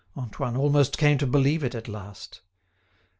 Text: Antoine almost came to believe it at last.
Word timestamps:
Antoine 0.17 0.57
almost 0.57 0.97
came 0.97 1.19
to 1.19 1.27
believe 1.27 1.63
it 1.63 1.75
at 1.75 1.87
last. 1.87 2.41